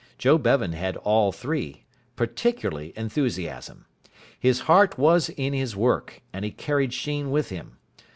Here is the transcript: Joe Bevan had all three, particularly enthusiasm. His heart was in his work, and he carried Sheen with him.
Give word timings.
Joe 0.17 0.39
Bevan 0.39 0.71
had 0.71 0.97
all 0.97 1.31
three, 1.31 1.83
particularly 2.15 2.91
enthusiasm. 2.95 3.85
His 4.39 4.61
heart 4.61 4.97
was 4.97 5.29
in 5.29 5.53
his 5.53 5.75
work, 5.75 6.23
and 6.33 6.43
he 6.43 6.49
carried 6.49 6.91
Sheen 6.91 7.29
with 7.29 7.49
him. 7.49 7.77